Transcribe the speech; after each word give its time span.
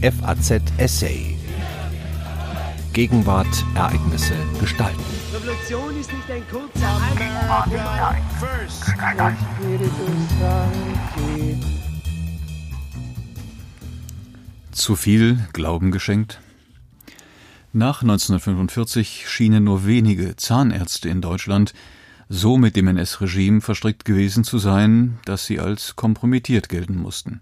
FAZ 0.00 0.62
Essay. 0.76 1.36
Gegenwart, 2.92 3.48
Ereignisse, 3.74 4.34
Gestalten. 4.60 5.02
Revolution 5.34 5.98
ist 5.98 6.12
nicht 6.12 6.30
ein 6.30 6.42
kurzer 6.48 7.00
Zu 14.70 14.94
viel 14.94 15.44
Glauben 15.52 15.90
geschenkt? 15.90 16.40
Nach 17.72 18.02
1945 18.02 19.28
schienen 19.28 19.64
nur 19.64 19.84
wenige 19.84 20.36
Zahnärzte 20.36 21.08
in 21.08 21.20
Deutschland 21.20 21.74
so 22.28 22.56
mit 22.56 22.76
dem 22.76 22.86
NS-Regime 22.86 23.60
verstrickt 23.60 24.04
gewesen 24.04 24.44
zu 24.44 24.58
sein, 24.58 25.18
dass 25.24 25.46
sie 25.46 25.58
als 25.58 25.96
kompromittiert 25.96 26.68
gelten 26.68 26.98
mussten. 26.98 27.40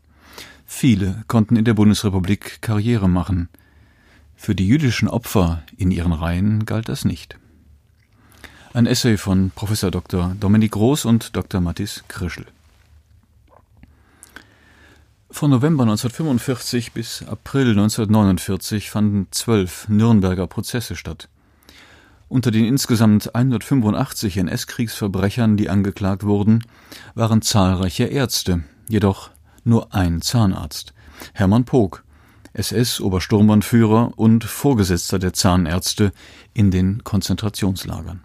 Viele 0.66 1.24
konnten 1.28 1.56
in 1.56 1.64
der 1.64 1.74
Bundesrepublik 1.74 2.60
Karriere 2.60 3.08
machen. 3.08 3.48
Für 4.34 4.54
die 4.54 4.66
jüdischen 4.66 5.08
Opfer 5.08 5.62
in 5.76 5.90
ihren 5.90 6.12
Reihen 6.12 6.66
galt 6.66 6.88
das 6.88 7.04
nicht. 7.04 7.38
Ein 8.74 8.86
Essay 8.86 9.16
von 9.16 9.52
Professor 9.54 9.90
Dr. 9.90 10.36
Dominik 10.38 10.72
Groß 10.72 11.07
und 11.07 11.34
Dr. 11.34 11.60
Mathis 11.62 12.04
Krischl. 12.08 12.44
Von 15.30 15.50
November 15.50 15.84
1945 15.84 16.93
bis 16.93 17.22
April 17.22 17.71
1949 17.71 18.90
fanden 18.90 19.29
zwölf 19.30 19.88
Nürnberger 19.88 20.46
Prozesse 20.46 20.96
statt. 20.96 21.29
Unter 22.29 22.50
den 22.50 22.64
insgesamt 22.64 23.35
185 23.35 24.36
NS-Kriegsverbrechern, 24.38 25.57
die 25.57 25.71
angeklagt 25.71 26.24
wurden, 26.24 26.64
waren 27.14 27.40
zahlreiche 27.40 28.04
Ärzte, 28.04 28.64
jedoch 28.88 29.30
nur 29.66 29.94
ein 29.94 30.22
Zahnarzt, 30.22 30.94
Hermann 31.32 31.64
Pog, 31.64 32.05
SS-Obersturmbannführer 32.55 34.12
und 34.16 34.44
Vorgesetzter 34.44 35.19
der 35.19 35.33
Zahnärzte 35.33 36.12
in 36.54 36.70
den 36.70 37.04
Konzentrationslagern. 37.04 38.22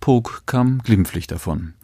Pog 0.00 0.42
kam 0.46 0.78
glimpflich 0.82 1.26
davon. 1.26 1.74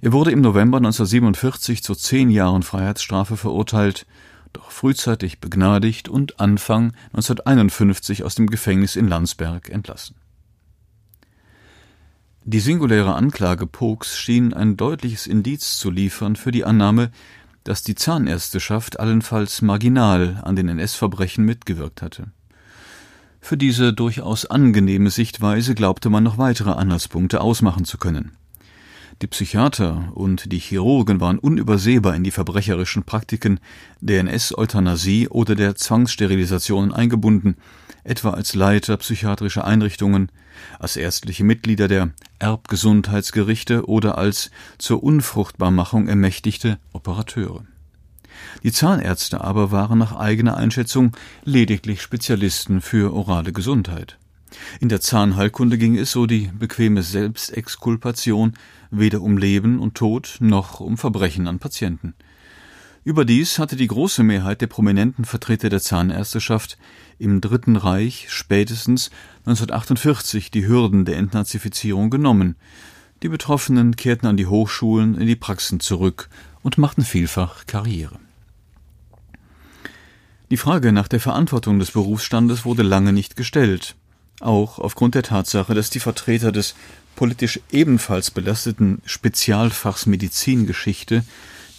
Er 0.00 0.12
wurde 0.12 0.30
im 0.30 0.40
November 0.40 0.78
1947 0.78 1.82
zu 1.82 1.94
zehn 1.94 2.30
Jahren 2.30 2.62
Freiheitsstrafe 2.62 3.36
verurteilt, 3.36 4.06
doch 4.52 4.70
frühzeitig 4.70 5.40
begnadigt 5.40 6.08
und 6.08 6.40
Anfang 6.40 6.92
1951 7.12 8.24
aus 8.24 8.34
dem 8.34 8.48
Gefängnis 8.48 8.96
in 8.96 9.08
Landsberg 9.08 9.70
entlassen. 9.70 10.16
Die 12.44 12.60
singuläre 12.60 13.14
Anklage 13.14 13.66
Pogs 13.66 14.18
schien 14.18 14.54
ein 14.54 14.76
deutliches 14.76 15.26
Indiz 15.26 15.78
zu 15.78 15.90
liefern 15.90 16.36
für 16.36 16.50
die 16.50 16.64
Annahme, 16.64 17.10
dass 17.70 17.84
die 17.84 17.94
Zahnärzteschaft 17.94 18.98
allenfalls 18.98 19.62
marginal 19.62 20.40
an 20.42 20.56
den 20.56 20.68
NS-Verbrechen 20.68 21.44
mitgewirkt 21.44 22.02
hatte. 22.02 22.32
Für 23.40 23.56
diese 23.56 23.92
durchaus 23.92 24.44
angenehme 24.44 25.10
Sichtweise 25.10 25.76
glaubte 25.76 26.10
man 26.10 26.24
noch 26.24 26.36
weitere 26.36 26.72
Anhaltspunkte 26.72 27.40
ausmachen 27.40 27.84
zu 27.84 27.96
können. 27.96 28.32
Die 29.22 29.26
Psychiater 29.26 30.12
und 30.14 30.50
die 30.50 30.58
Chirurgen 30.58 31.20
waren 31.20 31.38
unübersehbar 31.38 32.16
in 32.16 32.24
die 32.24 32.30
verbrecherischen 32.30 33.02
Praktiken 33.02 33.60
der 34.00 34.20
NS-Euthanasie 34.20 35.28
oder 35.28 35.54
der 35.54 35.74
Zwangssterilisationen 35.74 36.94
eingebunden, 36.94 37.56
etwa 38.02 38.30
als 38.30 38.54
Leiter 38.54 38.96
psychiatrischer 38.96 39.66
Einrichtungen, 39.66 40.32
als 40.78 40.96
ärztliche 40.96 41.44
Mitglieder 41.44 41.86
der 41.86 42.12
Erbgesundheitsgerichte 42.38 43.86
oder 43.86 44.16
als 44.16 44.50
zur 44.78 45.02
Unfruchtbarmachung 45.02 46.08
ermächtigte 46.08 46.78
Operateure. 46.94 47.66
Die 48.62 48.72
Zahnärzte 48.72 49.42
aber 49.42 49.70
waren 49.70 49.98
nach 49.98 50.16
eigener 50.16 50.56
Einschätzung 50.56 51.12
lediglich 51.44 52.00
Spezialisten 52.00 52.80
für 52.80 53.12
orale 53.12 53.52
Gesundheit. 53.52 54.16
In 54.80 54.88
der 54.88 55.00
Zahnheilkunde 55.00 55.78
ging 55.78 55.96
es, 55.96 56.12
so 56.12 56.26
die 56.26 56.50
bequeme 56.58 57.02
Selbstexkulpation, 57.02 58.54
weder 58.90 59.22
um 59.22 59.38
Leben 59.38 59.78
und 59.78 59.94
Tod 59.94 60.36
noch 60.40 60.80
um 60.80 60.96
Verbrechen 60.96 61.46
an 61.46 61.58
Patienten. 61.58 62.14
Überdies 63.02 63.58
hatte 63.58 63.76
die 63.76 63.86
große 63.86 64.22
Mehrheit 64.22 64.60
der 64.60 64.66
prominenten 64.66 65.24
Vertreter 65.24 65.70
der 65.70 65.80
Zahnärzteschaft 65.80 66.76
im 67.18 67.40
Dritten 67.40 67.76
Reich 67.76 68.26
spätestens 68.28 69.10
1948 69.46 70.50
die 70.50 70.66
Hürden 70.66 71.06
der 71.06 71.16
Entnazifizierung 71.16 72.10
genommen. 72.10 72.56
Die 73.22 73.28
Betroffenen 73.28 73.96
kehrten 73.96 74.26
an 74.26 74.36
die 74.36 74.46
Hochschulen 74.46 75.14
in 75.16 75.26
die 75.26 75.36
Praxen 75.36 75.80
zurück 75.80 76.28
und 76.62 76.76
machten 76.76 77.02
vielfach 77.02 77.66
Karriere. 77.66 78.18
Die 80.50 80.56
Frage 80.58 80.92
nach 80.92 81.08
der 81.08 81.20
Verantwortung 81.20 81.78
des 81.78 81.92
Berufsstandes 81.92 82.64
wurde 82.64 82.82
lange 82.82 83.12
nicht 83.12 83.36
gestellt, 83.36 83.94
auch 84.40 84.78
aufgrund 84.78 85.14
der 85.14 85.22
Tatsache, 85.22 85.74
dass 85.74 85.90
die 85.90 86.00
Vertreter 86.00 86.52
des 86.52 86.74
politisch 87.16 87.60
ebenfalls 87.70 88.30
belasteten 88.30 89.02
Spezialfachs 89.04 90.06
Medizingeschichte 90.06 91.24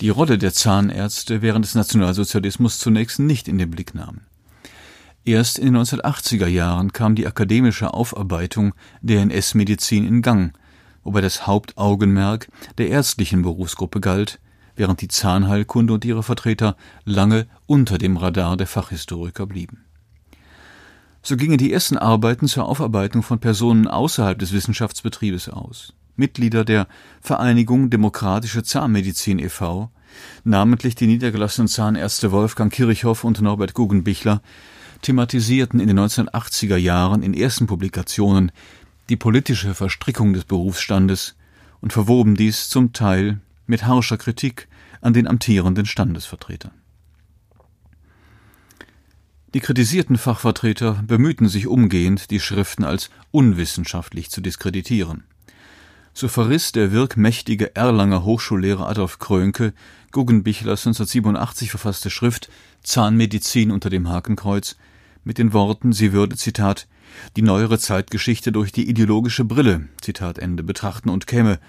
die 0.01 0.09
Rolle 0.09 0.37
der 0.37 0.53
Zahnärzte 0.53 1.41
während 1.41 1.65
des 1.65 1.75
Nationalsozialismus 1.75 2.79
zunächst 2.79 3.19
nicht 3.19 3.47
in 3.47 3.57
den 3.57 3.69
Blick 3.69 3.93
nahmen. 3.93 4.21
Erst 5.23 5.59
in 5.59 5.65
den 5.65 5.77
1980er 5.77 6.47
Jahren 6.47 6.93
kam 6.93 7.13
die 7.13 7.27
akademische 7.27 7.93
Aufarbeitung 7.93 8.73
der 9.01 9.21
NS-Medizin 9.21 10.07
in 10.07 10.23
Gang, 10.23 10.57
wobei 11.03 11.21
das 11.21 11.45
Hauptaugenmerk 11.45 12.47
der 12.79 12.89
ärztlichen 12.89 13.43
Berufsgruppe 13.43 14.01
galt, 14.01 14.39
während 14.75 15.01
die 15.01 15.07
Zahnheilkunde 15.07 15.93
und 15.93 16.05
ihre 16.05 16.23
Vertreter 16.23 16.75
lange 17.05 17.45
unter 17.67 17.99
dem 17.99 18.17
Radar 18.17 18.57
der 18.57 18.67
Fachhistoriker 18.67 19.45
blieben. 19.45 19.85
So 21.23 21.37
gingen 21.37 21.57
die 21.57 21.71
ersten 21.71 21.97
Arbeiten 21.97 22.47
zur 22.47 22.65
Aufarbeitung 22.65 23.21
von 23.21 23.39
Personen 23.39 23.87
außerhalb 23.87 24.39
des 24.39 24.53
Wissenschaftsbetriebes 24.53 25.49
aus. 25.49 25.93
Mitglieder 26.15 26.65
der 26.65 26.87
Vereinigung 27.21 27.89
Demokratische 27.89 28.63
Zahnmedizin 28.63 29.39
e.V., 29.39 29.91
namentlich 30.43 30.95
die 30.95 31.07
niedergelassenen 31.07 31.67
Zahnärzte 31.67 32.31
Wolfgang 32.31 32.73
Kirchhoff 32.73 33.23
und 33.23 33.41
Norbert 33.41 33.73
Guggenbichler, 33.73 34.41
thematisierten 35.03 35.79
in 35.79 35.87
den 35.87 35.99
1980er 35.99 36.75
Jahren 36.75 37.23
in 37.23 37.33
ersten 37.33 37.67
Publikationen 37.67 38.51
die 39.09 39.15
politische 39.15 39.73
Verstrickung 39.73 40.33
des 40.33 40.45
Berufsstandes 40.45 41.35
und 41.81 41.93
verwoben 41.93 42.35
dies 42.35 42.69
zum 42.69 42.93
Teil 42.93 43.39
mit 43.67 43.85
harscher 43.85 44.17
Kritik 44.17 44.67
an 45.01 45.13
den 45.13 45.27
amtierenden 45.27 45.85
Standesvertretern. 45.85 46.80
Die 49.53 49.59
kritisierten 49.59 50.17
Fachvertreter 50.17 51.03
bemühten 51.05 51.49
sich 51.49 51.67
umgehend, 51.67 52.31
die 52.31 52.39
Schriften 52.39 52.85
als 52.85 53.09
unwissenschaftlich 53.31 54.29
zu 54.29 54.39
diskreditieren. 54.39 55.25
So 56.13 56.29
verriss 56.29 56.71
der 56.71 56.93
wirkmächtige 56.93 57.75
Erlanger 57.75 58.23
Hochschullehrer 58.23 58.87
Adolf 58.87 59.19
Krönke 59.19 59.73
Guggenbichlers 60.11 60.87
1987 60.87 61.69
verfasste 61.69 62.09
Schrift 62.09 62.49
Zahnmedizin 62.83 63.71
unter 63.71 63.89
dem 63.89 64.07
Hakenkreuz 64.07 64.77
mit 65.25 65.37
den 65.37 65.51
Worten, 65.51 65.91
sie 65.91 66.13
würde, 66.13 66.37
Zitat, 66.37 66.87
die 67.35 67.41
neuere 67.41 67.77
Zeitgeschichte 67.77 68.51
durch 68.51 68.71
die 68.71 68.89
ideologische 68.89 69.45
Brille, 69.45 69.89
Zitat 70.01 70.39
Ende, 70.39 70.63
betrachten 70.63 71.09
und 71.09 71.27
käme, 71.27 71.59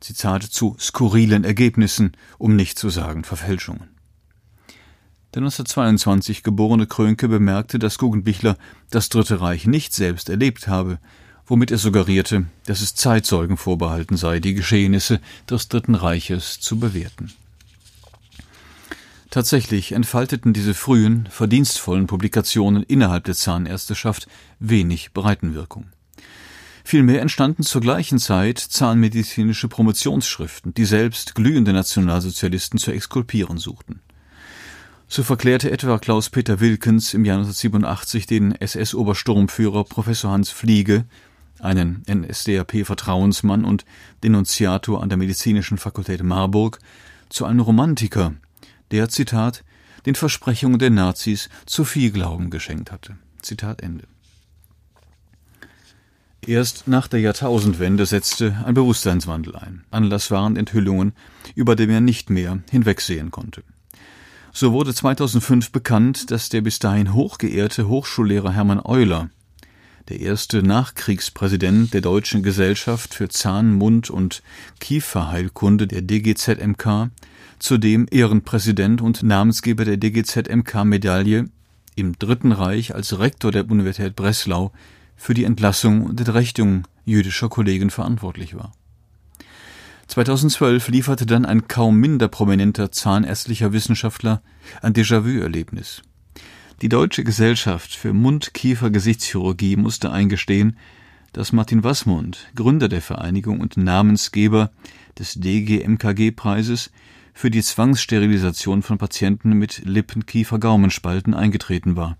Zitat, 0.00 0.42
zu 0.42 0.76
skurrilen 0.78 1.44
Ergebnissen, 1.44 2.12
um 2.36 2.56
nicht 2.56 2.78
zu 2.78 2.90
sagen 2.90 3.24
Verfälschungen. 3.24 3.97
Der 5.34 5.42
1922 5.42 6.42
geborene 6.42 6.86
Krönke 6.86 7.28
bemerkte, 7.28 7.78
dass 7.78 7.98
Guggenbichler 7.98 8.56
das 8.88 9.10
Dritte 9.10 9.42
Reich 9.42 9.66
nicht 9.66 9.92
selbst 9.92 10.30
erlebt 10.30 10.68
habe, 10.68 10.98
womit 11.46 11.70
er 11.70 11.76
suggerierte, 11.76 12.46
dass 12.64 12.80
es 12.80 12.94
Zeitzeugen 12.94 13.58
vorbehalten 13.58 14.16
sei, 14.16 14.40
die 14.40 14.54
Geschehnisse 14.54 15.20
des 15.48 15.68
Dritten 15.68 15.94
Reiches 15.94 16.60
zu 16.60 16.78
bewerten. 16.78 17.30
Tatsächlich 19.30 19.92
entfalteten 19.92 20.54
diese 20.54 20.72
frühen, 20.72 21.28
verdienstvollen 21.30 22.06
Publikationen 22.06 22.82
innerhalb 22.82 23.24
der 23.24 23.34
Zahnärzteschaft 23.34 24.26
wenig 24.58 25.12
Breitenwirkung. 25.12 25.90
Vielmehr 26.84 27.20
entstanden 27.20 27.64
zur 27.64 27.82
gleichen 27.82 28.18
Zeit 28.18 28.58
zahnmedizinische 28.58 29.68
Promotionsschriften, 29.68 30.72
die 30.72 30.86
selbst 30.86 31.34
glühende 31.34 31.74
Nationalsozialisten 31.74 32.78
zu 32.78 32.92
exkulpieren 32.92 33.58
suchten. 33.58 34.00
So 35.10 35.22
verklärte 35.22 35.70
etwa 35.70 35.98
Klaus-Peter 35.98 36.60
Wilkens 36.60 37.14
im 37.14 37.24
Jahr 37.24 37.38
1987 37.38 38.26
den 38.26 38.52
SS-Obersturmführer 38.52 39.84
Professor 39.84 40.32
Hans 40.32 40.50
Fliege, 40.50 41.06
einen 41.60 42.04
NSDAP-Vertrauensmann 42.06 43.64
und 43.64 43.86
Denunziator 44.22 45.02
an 45.02 45.08
der 45.08 45.16
Medizinischen 45.16 45.78
Fakultät 45.78 46.22
Marburg, 46.22 46.78
zu 47.30 47.46
einem 47.46 47.60
Romantiker, 47.60 48.34
der, 48.90 49.08
Zitat, 49.08 49.64
den 50.04 50.14
Versprechungen 50.14 50.78
der 50.78 50.90
Nazis 50.90 51.48
zu 51.64 51.86
viel 51.86 52.10
Glauben 52.10 52.50
geschenkt 52.50 52.92
hatte. 52.92 53.16
Zitat 53.40 53.82
Ende. 53.82 54.04
Erst 56.46 56.86
nach 56.86 57.08
der 57.08 57.20
Jahrtausendwende 57.20 58.04
setzte 58.04 58.62
ein 58.66 58.74
Bewusstseinswandel 58.74 59.56
ein. 59.56 59.84
Anlass 59.90 60.30
waren 60.30 60.56
Enthüllungen, 60.56 61.12
über 61.54 61.76
die 61.76 61.86
man 61.86 62.04
nicht 62.04 62.28
mehr 62.28 62.58
hinwegsehen 62.70 63.30
konnte. 63.30 63.62
So 64.52 64.72
wurde 64.72 64.94
2005 64.94 65.70
bekannt, 65.70 66.30
dass 66.30 66.48
der 66.48 66.62
bis 66.62 66.78
dahin 66.78 67.12
hochgeehrte 67.12 67.88
Hochschullehrer 67.88 68.52
Hermann 68.52 68.80
Euler, 68.84 69.30
der 70.08 70.20
erste 70.20 70.62
Nachkriegspräsident 70.62 71.92
der 71.92 72.00
Deutschen 72.00 72.42
Gesellschaft 72.42 73.14
für 73.14 73.28
Zahn-, 73.28 73.74
Mund- 73.74 74.10
und 74.10 74.42
Kieferheilkunde 74.80 75.86
der 75.86 76.02
DGZMK, 76.02 77.10
zudem 77.58 78.06
Ehrenpräsident 78.10 79.02
und 79.02 79.22
Namensgeber 79.22 79.84
der 79.84 79.98
DGZMK-Medaille, 79.98 81.50
im 81.94 82.18
Dritten 82.18 82.52
Reich 82.52 82.94
als 82.94 83.18
Rektor 83.18 83.50
der 83.50 83.68
Universität 83.68 84.16
Breslau 84.16 84.72
für 85.16 85.34
die 85.34 85.44
Entlassung 85.44 86.02
und 86.02 86.20
Entrechtung 86.20 86.86
jüdischer 87.04 87.48
Kollegen 87.48 87.90
verantwortlich 87.90 88.54
war. 88.54 88.72
2012 90.08 90.88
lieferte 90.88 91.26
dann 91.26 91.44
ein 91.44 91.68
kaum 91.68 91.96
minder 91.96 92.28
prominenter 92.28 92.90
zahnärztlicher 92.90 93.72
Wissenschaftler 93.72 94.42
ein 94.80 94.94
Déjà-vu-Erlebnis. 94.94 96.02
Die 96.80 96.88
Deutsche 96.88 97.24
Gesellschaft 97.24 97.94
für 97.94 98.14
Mund-Kiefer-Gesichtschirurgie 98.14 99.76
musste 99.76 100.10
eingestehen, 100.10 100.78
dass 101.32 101.52
Martin 101.52 101.84
Wassmund, 101.84 102.48
Gründer 102.54 102.88
der 102.88 103.02
Vereinigung 103.02 103.60
und 103.60 103.76
Namensgeber 103.76 104.70
des 105.18 105.34
DGMKG-Preises, 105.34 106.90
für 107.34 107.50
die 107.50 107.62
Zwangssterilisation 107.62 108.82
von 108.82 108.98
Patienten 108.98 109.52
mit 109.52 109.82
Lippen-Kiefer-Gaumenspalten 109.84 111.34
eingetreten 111.34 111.96
war. 111.96 112.16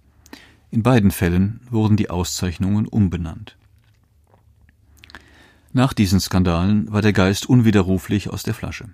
In 0.70 0.82
beiden 0.82 1.11
Fällen 1.11 1.61
wurden 1.70 1.96
die 1.96 2.11
Auszeichnungen 2.11 2.87
umbenannt. 2.87 3.56
Nach 5.72 5.92
diesen 5.92 6.20
Skandalen 6.20 6.90
war 6.90 7.02
der 7.02 7.12
Geist 7.12 7.46
unwiderruflich 7.46 8.30
aus 8.30 8.42
der 8.42 8.54
Flasche. 8.54 8.88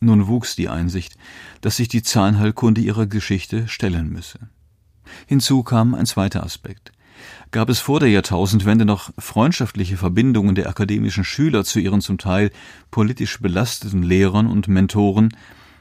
Nun 0.00 0.26
wuchs 0.26 0.56
die 0.56 0.68
Einsicht, 0.68 1.16
dass 1.60 1.76
sich 1.76 1.88
die 1.88 2.02
Zahnheilkunde 2.02 2.80
ihrer 2.80 3.06
Geschichte 3.06 3.68
stellen 3.68 4.10
müsse. 4.10 4.38
Hinzu 5.26 5.62
kam 5.62 5.94
ein 5.94 6.06
zweiter 6.06 6.42
Aspekt. 6.42 6.92
Gab 7.50 7.68
es 7.68 7.80
vor 7.80 8.00
der 8.00 8.08
Jahrtausendwende 8.08 8.84
noch 8.84 9.10
freundschaftliche 9.18 9.96
Verbindungen 9.96 10.54
der 10.54 10.68
akademischen 10.68 11.24
Schüler 11.24 11.64
zu 11.64 11.78
ihren 11.78 12.00
zum 12.00 12.16
Teil 12.16 12.50
politisch 12.90 13.40
belasteten 13.40 14.02
Lehrern 14.02 14.46
und 14.46 14.68
Mentoren, 14.68 15.36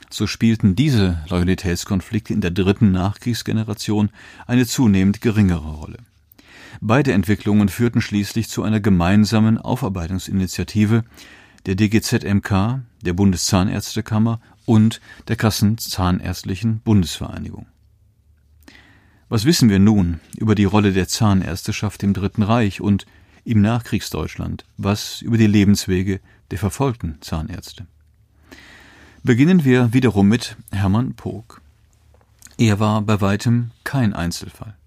so 0.10 0.26
spielten 0.26 0.76
diese 0.76 1.24
Loyalitätskonflikte 1.30 2.34
in 2.34 2.42
der 2.42 2.52
dritten 2.52 2.92
Nachkriegsgeneration 2.92 4.10
eine 4.48 4.66
zunehmend 4.66 5.22
geringere 5.22 5.72
Rolle. 5.72 5.98
Beide 6.82 7.12
Entwicklungen 7.12 7.68
führten 7.68 8.02
schließlich 8.02 8.48
zu 8.48 8.64
einer 8.64 8.80
gemeinsamen 8.80 9.58
Aufarbeitungsinitiative 9.58 11.04
der 11.66 11.76
DGZMK, 11.76 12.82
der 13.02 13.14
Bundeszahnärztekammer 13.14 14.40
und 14.66 15.02
der 15.28 15.36
Kassenzahnärztlichen 15.36 16.80
Bundesvereinigung. 16.80 17.66
Was 19.28 19.46
wissen 19.46 19.70
wir 19.70 19.80
nun 19.80 20.22
über 20.38 20.56
die 20.56 20.64
Rolle 20.64 20.94
der 20.94 21.08
Zahnärzteschaft 21.08 22.02
im 22.02 22.14
Dritten 22.14 22.44
Reich 22.44 22.82
und 22.82 23.06
im 23.44 23.62
Nachkriegsdeutschland, 23.62 24.66
was 24.78 25.22
über 25.22 25.38
die 25.38 25.48
Lebenswege 25.48 26.22
der 26.50 26.60
verfolgten 26.60 27.18
Zahnärzte? 27.22 27.86
Beginnen 29.24 29.66
wir 29.66 29.94
wiederum 29.94 30.30
mit 30.30 30.56
Hermann 30.72 31.14
Pog. 31.14 31.62
Er 32.58 32.80
war 32.80 33.02
bei 33.02 33.20
weitem 33.22 33.72
kein 33.84 34.14
Einzelfall. 34.14 34.79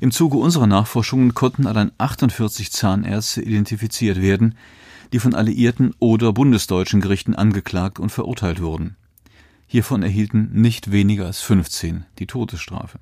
Im 0.00 0.10
Zuge 0.10 0.36
unserer 0.38 0.66
Nachforschungen 0.66 1.34
konnten 1.34 1.66
allein 1.66 1.92
48 1.98 2.72
Zahnärzte 2.72 3.42
identifiziert 3.42 4.20
werden, 4.20 4.56
die 5.12 5.18
von 5.18 5.34
alliierten 5.34 5.94
oder 5.98 6.32
bundesdeutschen 6.32 7.00
Gerichten 7.00 7.34
angeklagt 7.34 7.98
und 7.98 8.10
verurteilt 8.10 8.60
wurden. 8.60 8.96
Hiervon 9.66 10.02
erhielten 10.02 10.50
nicht 10.52 10.90
weniger 10.90 11.26
als 11.26 11.40
15 11.40 12.04
die 12.18 12.26
Todesstrafe. 12.26 12.98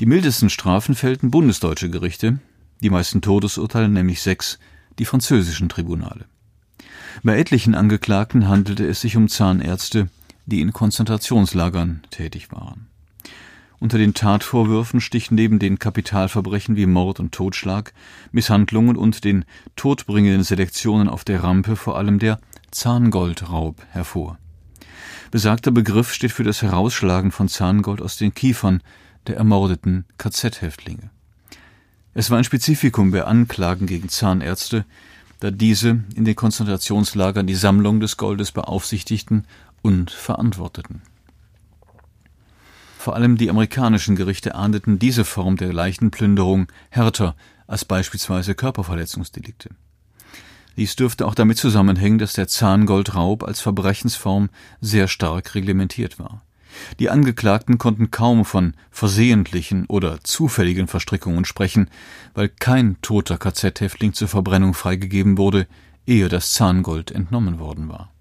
Die 0.00 0.06
mildesten 0.06 0.50
Strafen 0.50 0.94
fällten 0.94 1.30
bundesdeutsche 1.30 1.90
Gerichte, 1.90 2.38
die 2.82 2.90
meisten 2.90 3.22
Todesurteile, 3.22 3.88
nämlich 3.88 4.20
sechs, 4.20 4.58
die 4.98 5.04
französischen 5.04 5.68
Tribunale. 5.68 6.26
Bei 7.22 7.38
etlichen 7.38 7.74
Angeklagten 7.74 8.48
handelte 8.48 8.86
es 8.86 9.00
sich 9.00 9.16
um 9.16 9.28
Zahnärzte, 9.28 10.08
die 10.46 10.60
in 10.60 10.72
Konzentrationslagern 10.72 12.02
tätig 12.10 12.50
waren. 12.50 12.88
Unter 13.82 13.98
den 13.98 14.14
Tatvorwürfen 14.14 15.00
sticht 15.00 15.32
neben 15.32 15.58
den 15.58 15.80
Kapitalverbrechen 15.80 16.76
wie 16.76 16.86
Mord 16.86 17.18
und 17.18 17.32
Totschlag, 17.32 17.92
Misshandlungen 18.30 18.96
und 18.96 19.24
den 19.24 19.44
todbringenden 19.74 20.44
Selektionen 20.44 21.08
auf 21.08 21.24
der 21.24 21.42
Rampe 21.42 21.74
vor 21.74 21.98
allem 21.98 22.20
der 22.20 22.38
Zahngoldraub 22.70 23.82
hervor. 23.90 24.38
Besagter 25.32 25.72
Begriff 25.72 26.12
steht 26.12 26.30
für 26.30 26.44
das 26.44 26.62
Herausschlagen 26.62 27.32
von 27.32 27.48
Zahngold 27.48 28.00
aus 28.00 28.16
den 28.16 28.32
Kiefern 28.32 28.82
der 29.26 29.38
ermordeten 29.38 30.04
KZ-Häftlinge. 30.16 31.10
Es 32.14 32.30
war 32.30 32.38
ein 32.38 32.44
Spezifikum 32.44 33.10
bei 33.10 33.24
Anklagen 33.24 33.88
gegen 33.88 34.08
Zahnärzte, 34.08 34.84
da 35.40 35.50
diese 35.50 36.04
in 36.14 36.24
den 36.24 36.36
Konzentrationslagern 36.36 37.48
die 37.48 37.56
Sammlung 37.56 37.98
des 37.98 38.16
Goldes 38.16 38.52
beaufsichtigten 38.52 39.44
und 39.82 40.12
verantworteten. 40.12 41.02
Vor 43.02 43.16
allem 43.16 43.36
die 43.36 43.50
amerikanischen 43.50 44.14
Gerichte 44.14 44.54
ahndeten 44.54 45.00
diese 45.00 45.24
Form 45.24 45.56
der 45.56 45.72
leichten 45.72 46.12
Plünderung 46.12 46.68
härter 46.88 47.34
als 47.66 47.84
beispielsweise 47.84 48.54
Körperverletzungsdelikte. 48.54 49.70
Dies 50.76 50.94
dürfte 50.94 51.26
auch 51.26 51.34
damit 51.34 51.58
zusammenhängen, 51.58 52.18
dass 52.18 52.34
der 52.34 52.46
Zahngoldraub 52.46 53.42
als 53.42 53.60
Verbrechensform 53.60 54.50
sehr 54.80 55.08
stark 55.08 55.56
reglementiert 55.56 56.20
war. 56.20 56.44
Die 57.00 57.10
Angeklagten 57.10 57.76
konnten 57.76 58.12
kaum 58.12 58.44
von 58.44 58.74
versehentlichen 58.92 59.86
oder 59.86 60.20
zufälligen 60.22 60.86
Verstrickungen 60.86 61.44
sprechen, 61.44 61.90
weil 62.34 62.50
kein 62.50 63.02
toter 63.02 63.36
KZ-Häftling 63.36 64.12
zur 64.12 64.28
Verbrennung 64.28 64.74
freigegeben 64.74 65.38
wurde, 65.38 65.66
ehe 66.06 66.28
das 66.28 66.52
Zahngold 66.52 67.10
entnommen 67.10 67.58
worden 67.58 67.88
war. 67.88 68.12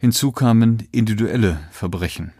Hinzu 0.00 0.32
kamen 0.32 0.88
individuelle 0.92 1.60
Verbrechen. 1.70 2.32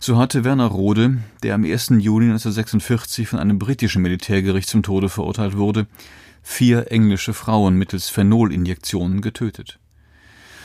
So 0.00 0.16
hatte 0.16 0.44
Werner 0.44 0.64
Rode, 0.64 1.18
der 1.42 1.54
am 1.54 1.64
1. 1.64 1.88
Juni 1.98 2.24
1946 2.24 3.28
von 3.28 3.38
einem 3.38 3.58
britischen 3.58 4.00
Militärgericht 4.00 4.66
zum 4.66 4.82
Tode 4.82 5.10
verurteilt 5.10 5.58
wurde, 5.58 5.88
vier 6.42 6.90
englische 6.90 7.34
Frauen 7.34 7.76
mittels 7.76 8.08
Phenolinjektionen 8.08 9.20
getötet. 9.20 9.78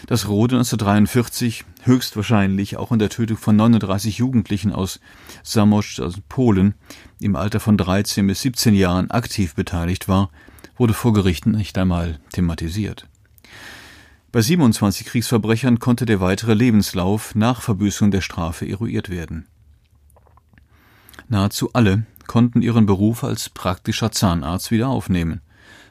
Dass 0.07 0.29
Rode 0.29 0.55
1943 0.55 1.65
höchstwahrscheinlich 1.83 2.77
auch 2.77 2.93
in 2.93 2.99
der 2.99 3.09
Tötung 3.09 3.35
von 3.35 3.57
39 3.57 4.17
Jugendlichen 4.19 4.71
aus 4.71 5.01
Samosz 5.43 5.99
aus 5.99 6.13
Polen 6.29 6.75
im 7.19 7.35
Alter 7.35 7.59
von 7.59 7.75
13 7.75 8.25
bis 8.25 8.39
17 8.39 8.73
Jahren 8.73 9.11
aktiv 9.11 9.53
beteiligt 9.53 10.07
war, 10.07 10.29
wurde 10.77 10.93
vor 10.93 11.11
Gerichten 11.11 11.51
nicht 11.51 11.77
einmal 11.77 12.21
thematisiert. 12.31 13.10
Bei 14.31 14.41
27 14.41 15.07
Kriegsverbrechern 15.07 15.79
konnte 15.79 16.05
der 16.05 16.21
weitere 16.21 16.53
Lebenslauf 16.53 17.35
nach 17.35 17.61
Verbüßung 17.61 18.11
der 18.11 18.21
Strafe 18.21 18.65
eruiert 18.65 19.09
werden. 19.09 19.45
Nahezu 21.27 21.73
alle 21.73 22.05
konnten 22.27 22.61
ihren 22.61 22.85
Beruf 22.85 23.25
als 23.25 23.49
praktischer 23.49 24.13
Zahnarzt 24.13 24.71
wieder 24.71 24.87
aufnehmen, 24.87 25.41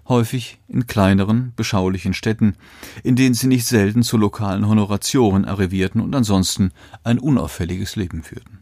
häufig 0.08 0.58
in 0.68 0.86
kleineren, 0.86 1.52
beschaulichen 1.54 2.14
Städten, 2.14 2.56
in 3.02 3.14
denen 3.14 3.34
sie 3.34 3.46
nicht 3.46 3.66
selten 3.66 4.02
zu 4.02 4.16
lokalen 4.16 4.66
Honoratioren 4.66 5.44
arrivierten 5.44 6.00
und 6.00 6.14
ansonsten 6.14 6.72
ein 7.04 7.18
unauffälliges 7.18 7.96
Leben 7.96 8.22
führten. 8.22 8.60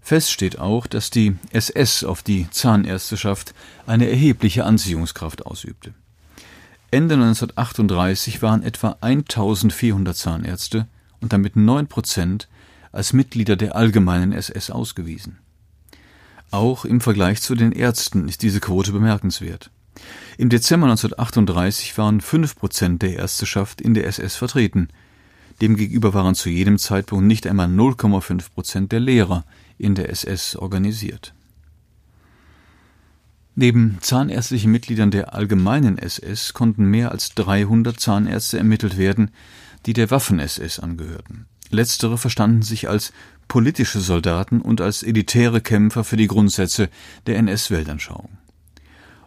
Fest 0.00 0.30
steht 0.30 0.58
auch, 0.58 0.86
dass 0.86 1.10
die 1.10 1.36
SS 1.50 2.04
auf 2.04 2.22
die 2.22 2.48
Zahnärzteschaft 2.50 3.54
eine 3.86 4.08
erhebliche 4.08 4.64
Anziehungskraft 4.64 5.44
ausübte. 5.44 5.92
Ende 6.94 7.16
1938 7.16 8.40
waren 8.40 8.62
etwa 8.62 8.96
1400 9.00 10.16
Zahnärzte 10.16 10.86
und 11.20 11.32
damit 11.32 11.56
9 11.56 11.88
Prozent 11.88 12.46
als 12.92 13.12
Mitglieder 13.12 13.56
der 13.56 13.74
allgemeinen 13.74 14.30
SS 14.30 14.70
ausgewiesen. 14.70 15.38
Auch 16.52 16.84
im 16.84 17.00
Vergleich 17.00 17.42
zu 17.42 17.56
den 17.56 17.72
Ärzten 17.72 18.28
ist 18.28 18.42
diese 18.42 18.60
Quote 18.60 18.92
bemerkenswert. 18.92 19.72
Im 20.38 20.50
Dezember 20.50 20.86
1938 20.86 21.98
waren 21.98 22.20
5 22.20 22.54
Prozent 22.54 23.02
der 23.02 23.16
Ärzteschaft 23.16 23.80
in 23.80 23.94
der 23.94 24.06
SS 24.06 24.36
vertreten. 24.36 24.86
Demgegenüber 25.60 26.14
waren 26.14 26.36
zu 26.36 26.48
jedem 26.48 26.78
Zeitpunkt 26.78 27.24
nicht 27.24 27.48
einmal 27.48 27.66
0,5 27.66 28.52
Prozent 28.54 28.92
der 28.92 29.00
Lehrer 29.00 29.44
in 29.78 29.96
der 29.96 30.10
SS 30.10 30.54
organisiert. 30.54 31.34
Neben 33.56 33.98
zahnärztlichen 34.00 34.72
Mitgliedern 34.72 35.12
der 35.12 35.34
allgemeinen 35.34 35.96
SS 35.96 36.54
konnten 36.54 36.86
mehr 36.86 37.12
als 37.12 37.34
300 37.36 38.00
Zahnärzte 38.00 38.58
ermittelt 38.58 38.98
werden, 38.98 39.30
die 39.86 39.92
der 39.92 40.10
Waffen-SS 40.10 40.80
angehörten. 40.80 41.46
Letztere 41.70 42.18
verstanden 42.18 42.62
sich 42.62 42.88
als 42.88 43.12
politische 43.46 44.00
Soldaten 44.00 44.60
und 44.60 44.80
als 44.80 45.02
elitäre 45.02 45.60
Kämpfer 45.60 46.02
für 46.02 46.16
die 46.16 46.26
Grundsätze 46.26 46.88
der 47.26 47.36
NS-Weltanschauung. 47.36 48.38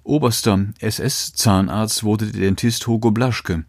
Oberster 0.03 0.67
SS-Zahnarzt 0.79 2.03
wurde 2.03 2.27
der 2.27 2.41
Dentist 2.41 2.88
Hugo 2.88 3.12
Blaschke, 3.12 3.65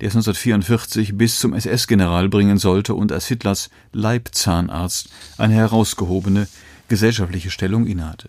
der 0.00 0.08
es 0.08 0.14
1944 0.14 1.16
bis 1.16 1.38
zum 1.38 1.52
SS-General 1.52 2.28
bringen 2.28 2.58
sollte 2.58 2.94
und 2.94 3.12
als 3.12 3.26
Hitlers 3.26 3.70
Leibzahnarzt 3.92 5.08
eine 5.38 5.54
herausgehobene 5.54 6.48
gesellschaftliche 6.88 7.50
Stellung 7.50 7.86
innehatte. 7.86 8.28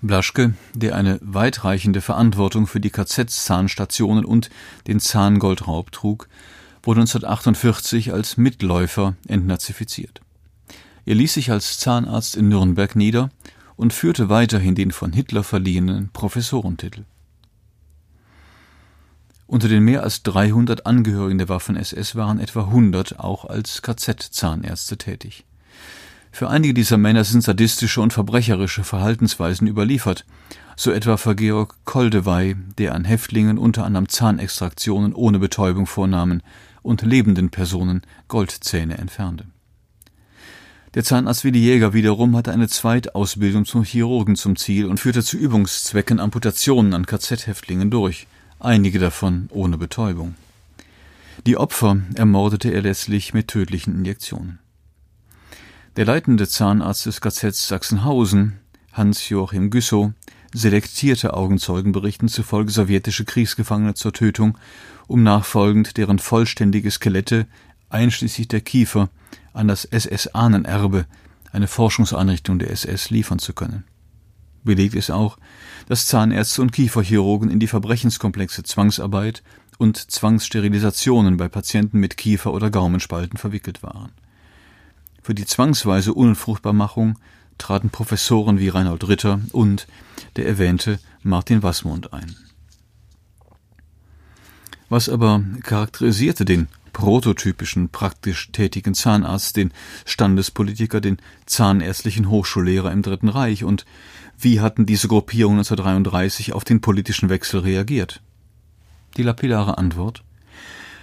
Blaschke, 0.00 0.54
der 0.74 0.94
eine 0.94 1.18
weitreichende 1.22 2.00
Verantwortung 2.00 2.66
für 2.66 2.80
die 2.80 2.90
KZ-Zahnstationen 2.90 4.24
und 4.24 4.48
den 4.86 5.00
Zahngoldraub 5.00 5.90
trug, 5.90 6.28
wurde 6.82 7.00
1948 7.00 8.12
als 8.12 8.36
Mitläufer 8.36 9.16
entnazifiziert. 9.26 10.20
Er 11.04 11.16
ließ 11.16 11.34
sich 11.34 11.50
als 11.50 11.78
Zahnarzt 11.78 12.36
in 12.36 12.48
Nürnberg 12.48 12.94
nieder 12.94 13.30
und 13.76 13.92
führte 13.92 14.28
weiterhin 14.28 14.74
den 14.74 14.92
von 14.92 15.12
Hitler 15.12 15.42
verliehenen 15.42 16.10
Professorentitel. 16.12 17.04
Unter 19.46 19.68
den 19.68 19.82
mehr 19.82 20.02
als 20.02 20.22
300 20.22 20.84
Angehörigen 20.84 21.38
der 21.38 21.48
Waffen-SS 21.48 22.14
waren 22.14 22.38
etwa 22.38 22.64
100 22.64 23.18
auch 23.18 23.46
als 23.46 23.82
KZ-Zahnärzte 23.82 24.98
tätig. 24.98 25.46
Für 26.30 26.48
einige 26.48 26.74
dieser 26.74 26.98
Männer 26.98 27.24
sind 27.24 27.42
sadistische 27.42 28.00
und 28.00 28.12
verbrecherische 28.12 28.84
Verhaltensweisen 28.84 29.66
überliefert, 29.66 30.24
so 30.76 30.92
etwa 30.92 31.16
für 31.16 31.34
Georg 31.34 31.74
Koldewey, 31.84 32.54
der 32.78 32.94
an 32.94 33.04
Häftlingen 33.04 33.58
unter 33.58 33.84
anderem 33.84 34.08
Zahnextraktionen 34.08 35.14
ohne 35.14 35.38
Betäubung 35.38 35.86
vornahmen 35.86 36.42
und 36.82 37.02
lebenden 37.02 37.50
Personen 37.50 38.02
Goldzähne 38.28 38.98
entfernte. 38.98 39.46
Der 40.94 41.04
Zahnarzt 41.04 41.44
Willi 41.44 41.58
Jäger 41.58 41.92
wiederum 41.92 42.34
hatte 42.36 42.52
eine 42.52 42.68
Zweitausbildung 42.68 43.66
zum 43.66 43.84
Chirurgen 43.84 44.36
zum 44.36 44.56
Ziel 44.56 44.86
und 44.86 45.00
führte 45.00 45.22
zu 45.22 45.36
Übungszwecken 45.36 46.18
Amputationen 46.18 46.94
an 46.94 47.04
KZ-Häftlingen 47.04 47.90
durch, 47.90 48.26
einige 48.58 48.98
davon 48.98 49.48
ohne 49.50 49.76
Betäubung. 49.76 50.34
Die 51.46 51.56
Opfer 51.56 51.98
ermordete 52.14 52.70
er 52.70 52.82
letztlich 52.82 53.34
mit 53.34 53.48
tödlichen 53.48 53.94
Injektionen. 53.94 54.58
Der 55.98 56.06
leitende 56.06 56.46
Zahnarzt 56.46 57.06
des 57.06 57.20
KZ 57.20 57.56
Sachsenhausen, 57.56 58.60
Hans-Joachim 58.92 59.68
Güssow, 59.68 60.12
selektierte 60.54 61.34
Augenzeugenberichten 61.34 62.28
zufolge 62.28 62.70
sowjetische 62.70 63.24
Kriegsgefangene 63.24 63.94
zur 63.94 64.12
Tötung, 64.12 64.56
um 65.08 65.24
nachfolgend 65.24 65.96
deren 65.96 66.20
vollständige 66.20 66.92
Skelette 66.92 67.48
einschließlich 67.88 68.46
der 68.46 68.60
Kiefer 68.60 69.10
an 69.52 69.66
das 69.66 69.84
SS-Ahnenerbe, 69.86 71.04
eine 71.50 71.66
Forschungseinrichtung 71.66 72.60
der 72.60 72.70
SS, 72.70 73.10
liefern 73.10 73.40
zu 73.40 73.52
können. 73.52 73.82
Belegt 74.62 74.94
ist 74.94 75.10
auch, 75.10 75.36
dass 75.88 76.06
Zahnärzte 76.06 76.62
und 76.62 76.70
Kieferchirurgen 76.70 77.50
in 77.50 77.58
die 77.58 77.66
Verbrechenskomplexe 77.66 78.62
Zwangsarbeit 78.62 79.42
und 79.78 79.96
Zwangssterilisationen 79.96 81.38
bei 81.38 81.48
Patienten 81.48 81.98
mit 81.98 82.16
Kiefer- 82.16 82.54
oder 82.54 82.70
Gaumenspalten 82.70 83.36
verwickelt 83.36 83.82
waren. 83.82 84.12
Für 85.22 85.34
die 85.34 85.46
zwangsweise 85.46 86.14
Unfruchtbarmachung 86.14 87.18
traten 87.58 87.90
Professoren 87.90 88.58
wie 88.58 88.68
Reinhold 88.68 89.08
Ritter 89.08 89.40
und 89.52 89.86
der 90.36 90.46
erwähnte 90.46 90.98
Martin 91.22 91.62
Wassmund 91.62 92.12
ein. 92.12 92.36
Was 94.88 95.08
aber 95.08 95.42
charakterisierte 95.62 96.44
den 96.44 96.68
prototypischen 96.92 97.90
praktisch 97.90 98.50
tätigen 98.52 98.94
Zahnarzt, 98.94 99.56
den 99.56 99.72
Standespolitiker, 100.06 101.00
den 101.00 101.18
zahnärztlichen 101.46 102.30
Hochschullehrer 102.30 102.90
im 102.90 103.02
Dritten 103.02 103.28
Reich 103.28 103.64
und 103.64 103.84
wie 104.38 104.60
hatten 104.60 104.86
diese 104.86 105.08
Gruppierungen 105.08 105.58
1933 105.58 106.54
auf 106.54 106.64
den 106.64 106.80
politischen 106.80 107.28
Wechsel 107.28 107.60
reagiert? 107.60 108.22
Die 109.16 109.22
lapidare 109.22 109.78
Antwort 109.78 110.22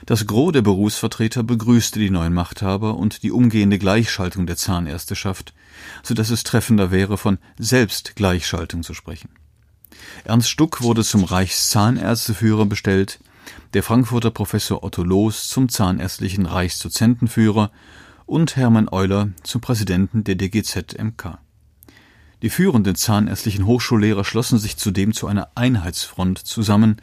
das 0.06 0.28
Gros 0.28 0.52
der 0.52 0.62
Berufsvertreter 0.62 1.44
begrüßte 1.44 2.00
die 2.00 2.10
neuen 2.10 2.34
Machthaber 2.34 2.96
und 2.98 3.24
die 3.24 3.32
umgehende 3.32 3.80
Gleichschaltung 3.80 4.46
der 4.46 4.58
Zahnärzteschaft, 4.58 5.54
so 6.04 6.14
dass 6.14 6.30
es 6.30 6.44
treffender 6.44 6.92
wäre, 6.92 7.18
von 7.18 7.40
Selbstgleichschaltung 7.58 8.84
zu 8.84 8.94
sprechen. 8.94 9.30
Ernst 10.24 10.50
Stuck 10.50 10.82
wurde 10.82 11.04
zum 11.04 11.24
Reichszahnärzteführer 11.24 12.66
bestellt, 12.66 13.20
der 13.74 13.84
Frankfurter 13.84 14.32
Professor 14.32 14.84
Otto 14.84 15.04
Loos 15.04 15.48
zum 15.48 15.70
zahnärztlichen 15.70 16.46
Reichsdozentenführer 16.46 17.72
und 18.26 18.56
Hermann 18.56 18.90
Euler 18.90 19.30
zum 19.44 19.62
Präsidenten 19.62 20.24
der 20.24 20.36
DGZ-MK. 20.36 21.40
Die 22.42 22.50
führenden 22.50 22.96
zahnärztlichen 22.96 23.66
Hochschullehrer 23.66 24.26
schlossen 24.26 24.60
sich 24.60 24.78
zudem 24.78 25.14
zu 25.14 25.28
einer 25.28 25.50
Einheitsfront 25.56 26.40
zusammen, 26.40 26.98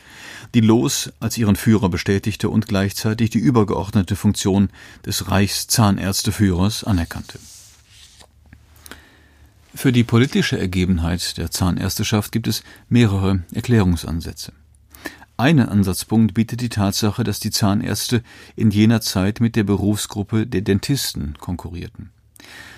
die 0.54 0.60
Loos 0.60 1.12
als 1.20 1.38
ihren 1.38 1.56
Führer 1.56 1.88
bestätigte 1.88 2.48
und 2.50 2.68
gleichzeitig 2.68 3.30
die 3.30 3.38
übergeordnete 3.38 4.14
Funktion 4.14 4.68
des 5.06 5.30
Reichszahnärzteführers 5.30 6.84
anerkannte. 6.84 7.38
Für 9.74 9.90
die 9.90 10.04
politische 10.04 10.58
Ergebenheit 10.58 11.38
der 11.38 11.50
Zahnärzteschaft 11.50 12.30
gibt 12.30 12.46
es 12.46 12.62
mehrere 12.90 13.42
Erklärungsansätze. 13.54 14.52
Einen 15.38 15.68
Ansatzpunkt 15.68 16.34
bietet 16.34 16.60
die 16.60 16.68
Tatsache, 16.68 17.24
dass 17.24 17.40
die 17.40 17.50
Zahnärzte 17.50 18.22
in 18.54 18.70
jener 18.70 19.00
Zeit 19.00 19.40
mit 19.40 19.56
der 19.56 19.64
Berufsgruppe 19.64 20.46
der 20.46 20.60
Dentisten 20.60 21.34
konkurrierten. 21.40 22.10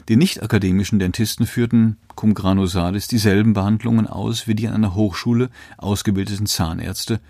Die 0.09 0.16
nicht-akademischen 0.16 0.99
Dentisten 0.99 1.47
führten 1.47 1.97
cum 2.14 2.35
grano 2.35 2.66
salis 2.66 3.09
dieselben 3.09 3.54
Behandlungen 3.54 4.06
aus 4.06 4.47
wie 4.47 4.54
die 4.54 4.68
an 4.68 4.75
einer 4.75 4.94
Hochschule 4.94 5.50
ausgebildeten 5.78 6.47
Zahnärzte 6.47 7.21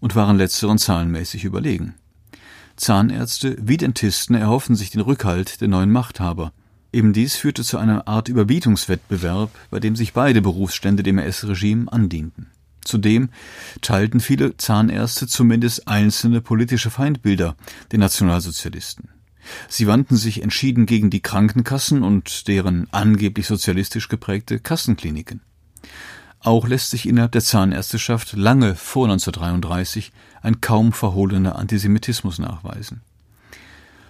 und 0.00 0.16
waren 0.16 0.36
letzteren 0.36 0.78
zahlenmäßig 0.78 1.44
überlegen. 1.44 1.94
Zahnärzte 2.76 3.56
wie 3.60 3.76
Dentisten 3.76 4.34
erhoffen 4.34 4.74
sich 4.74 4.90
den 4.90 5.00
Rückhalt 5.00 5.60
der 5.60 5.68
neuen 5.68 5.92
Machthaber. 5.92 6.52
Eben 6.92 7.12
dies 7.12 7.36
führte 7.36 7.62
zu 7.62 7.78
einer 7.78 8.06
Art 8.08 8.28
Überbietungswettbewerb, 8.28 9.50
bei 9.70 9.80
dem 9.80 9.96
sich 9.96 10.12
beide 10.12 10.42
Berufsstände 10.42 11.02
dem 11.02 11.18
NS-Regime 11.18 11.90
andienten. 11.92 12.48
Zudem 12.84 13.30
teilten 13.80 14.20
viele 14.20 14.56
Zahnärzte 14.56 15.26
zumindest 15.26 15.88
einzelne 15.88 16.40
politische 16.40 16.90
Feindbilder 16.90 17.56
der 17.90 17.98
Nationalsozialisten. 17.98 19.13
Sie 19.68 19.86
wandten 19.86 20.16
sich 20.16 20.42
entschieden 20.42 20.86
gegen 20.86 21.10
die 21.10 21.20
Krankenkassen 21.20 22.02
und 22.02 22.48
deren 22.48 22.88
angeblich 22.92 23.46
sozialistisch 23.46 24.08
geprägte 24.08 24.58
Kassenkliniken. 24.58 25.40
Auch 26.40 26.68
lässt 26.68 26.90
sich 26.90 27.08
innerhalb 27.08 27.32
der 27.32 27.40
Zahnärzteschaft 27.40 28.34
lange 28.34 28.74
vor 28.74 29.06
1933 29.06 30.12
ein 30.42 30.60
kaum 30.60 30.92
verhohlener 30.92 31.56
Antisemitismus 31.56 32.38
nachweisen. 32.38 33.00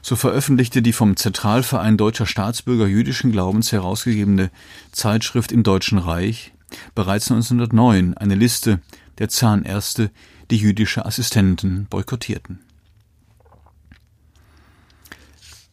So 0.03 0.17
veröffentlichte 0.17 0.83
die 0.83 0.93
vom 0.93 1.17
Zentralverein 1.17 1.97
deutscher 1.97 2.26
Staatsbürger 2.26 2.87
jüdischen 2.87 3.33
Glaubens 3.33 3.73
herausgegebene 3.73 4.50
Zeitschrift 4.93 5.53
im 5.53 5.62
Deutschen 5.62 5.99
Reich 5.99 6.53
bereits 6.95 7.31
1909 7.31 8.14
eine 8.14 8.35
Liste 8.35 8.81
der 9.19 9.29
Zahnärzte, 9.29 10.11
die 10.50 10.57
jüdische 10.57 11.07
Assistenten 11.07 11.87
boykottierten. 11.87 12.59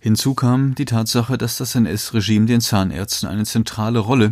Hinzu 0.04 0.34
kam 0.34 0.74
die 0.74 0.86
Tatsache, 0.86 1.38
dass 1.38 1.58
das 1.58 1.76
NS-Regime 1.76 2.48
den 2.48 2.60
Zahnärzten 2.60 3.30
eine 3.30 3.46
zentrale 3.46 4.00
Rolle 4.00 4.32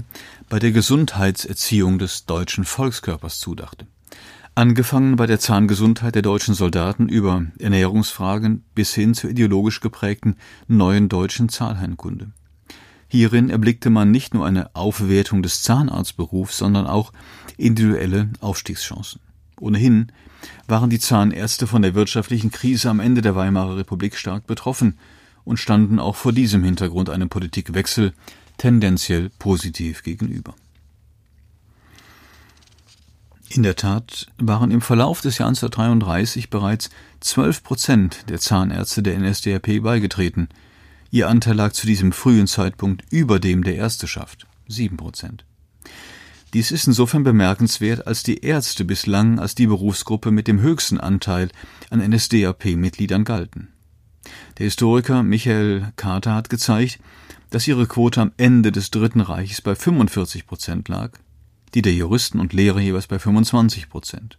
bei 0.49 0.57
der 0.57 0.71
Gesundheitserziehung 0.71 1.99
des 1.99 2.25
deutschen 2.25 2.65
Volkskörpers 2.65 3.39
zudachte. 3.39 3.85
Angefangen 4.55 5.15
bei 5.15 5.27
der 5.27 5.39
Zahngesundheit 5.39 6.15
der 6.15 6.23
deutschen 6.23 6.55
Soldaten 6.55 7.07
über 7.07 7.45
Ernährungsfragen 7.59 8.63
bis 8.73 8.95
hin 8.95 9.13
zur 9.13 9.29
ideologisch 9.29 9.79
geprägten 9.79 10.38
neuen 10.67 11.07
deutschen 11.07 11.49
Zahlheilkunde. 11.49 12.31
Hierin 13.07 13.51
erblickte 13.51 13.91
man 13.91 14.09
nicht 14.09 14.33
nur 14.33 14.47
eine 14.47 14.75
Aufwertung 14.75 15.43
des 15.43 15.61
Zahnarztberufs, 15.61 16.57
sondern 16.57 16.88
auch 16.88 17.13
individuelle 17.57 18.29
Aufstiegschancen. 18.39 19.21
Ohnehin 19.59 20.11
waren 20.67 20.89
die 20.89 20.99
Zahnärzte 20.99 21.67
von 21.67 21.83
der 21.83 21.93
wirtschaftlichen 21.93 22.49
Krise 22.49 22.89
am 22.89 22.99
Ende 22.99 23.21
der 23.21 23.35
Weimarer 23.35 23.77
Republik 23.77 24.17
stark 24.17 24.47
betroffen 24.47 24.97
und 25.50 25.58
standen 25.58 26.00
auch 26.00 26.15
vor 26.15 26.32
diesem 26.32 26.63
Hintergrund 26.63 27.10
einem 27.10 27.27
Politikwechsel 27.27 28.13
tendenziell 28.58 29.32
positiv 29.39 30.03
gegenüber. 30.03 30.53
In 33.50 33.63
der 33.63 33.75
Tat 33.75 34.27
waren 34.38 34.70
im 34.70 34.82
Verlauf 34.82 35.22
des 35.22 35.39
Jahres 35.39 35.63
1933 35.63 36.51
bereits 36.51 36.91
12 37.22 37.63
Prozent 37.63 38.29
der 38.29 38.39
Zahnärzte 38.39 39.01
der 39.01 39.18
NSDAP 39.18 39.82
beigetreten. 39.82 40.50
Ihr 41.10 41.27
Anteil 41.27 41.56
lag 41.56 41.72
zu 41.72 41.88
diesem 41.88 42.12
frühen 42.12 42.46
Zeitpunkt 42.46 43.03
über 43.10 43.39
dem 43.39 43.63
der 43.63 43.75
Ärzteschaft, 43.75 44.46
7 44.68 44.98
Prozent. 44.98 45.46
Dies 46.53 46.70
ist 46.70 46.86
insofern 46.86 47.24
bemerkenswert, 47.24 48.06
als 48.06 48.22
die 48.22 48.44
Ärzte 48.44 48.86
bislang 48.86 49.39
als 49.39 49.56
die 49.56 49.65
Berufsgruppe 49.65 50.29
mit 50.29 50.48
dem 50.48 50.62
höchsten 50.62 51.00
Anteil 51.00 51.50
an 51.89 52.08
NSDAP-Mitgliedern 52.08 53.24
galten. 53.24 53.70
Der 54.57 54.65
Historiker 54.65 55.23
Michael 55.23 55.91
Carter 55.95 56.35
hat 56.35 56.49
gezeigt, 56.49 56.99
dass 57.49 57.67
ihre 57.67 57.88
Quote 57.88 58.21
am 58.21 58.31
Ende 58.38 58.71
des 58.71 58.91
Dritten 58.91 59.21
Reiches 59.21 59.61
bei 59.61 59.75
45 59.75 60.45
Prozent 60.45 60.88
lag, 60.88 61.11
die 61.73 61.81
der 61.81 61.93
Juristen 61.93 62.39
und 62.39 62.53
Lehrer 62.53 62.79
jeweils 62.79 63.07
bei 63.07 63.19
25 63.19 63.89
Prozent. 63.89 64.38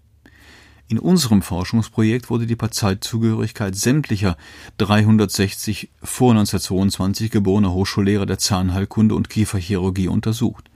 In 0.90 0.98
unserem 0.98 1.40
Forschungsprojekt 1.40 2.30
wurde 2.30 2.48
die 2.48 2.56
Parteizugehörigkeit 2.56 3.76
sämtlicher 3.76 4.36
360 4.78 5.88
vor 6.02 6.32
1922 6.32 7.30
geborener 7.30 7.72
Hochschullehrer 7.72 8.26
der 8.26 8.38
Zahnheilkunde 8.38 9.14
und 9.14 9.30
Kieferchirurgie 9.30 10.08
untersucht. 10.08 10.68